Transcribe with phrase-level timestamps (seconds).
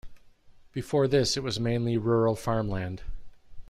[0.71, 3.03] Before this it was mainly rural farmland.